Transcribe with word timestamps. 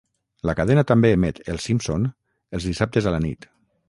La 0.49 0.53
cadena 0.59 0.83
també 0.91 1.11
emet 1.17 1.41
'Els 1.43 1.67
Simpson' 1.69 2.07
els 2.59 2.65
dissabtes 2.71 3.09
a 3.09 3.15
la 3.17 3.21
nit. 3.27 3.47